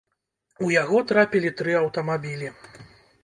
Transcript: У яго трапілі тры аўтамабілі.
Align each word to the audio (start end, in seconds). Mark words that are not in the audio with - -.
У 0.67 0.69
яго 0.75 1.01
трапілі 1.11 1.51
тры 1.61 1.77
аўтамабілі. 1.81 2.47